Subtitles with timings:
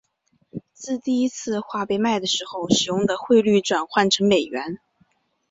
[0.73, 4.79] 自第一次画被卖的时候使用的汇率转换成美元。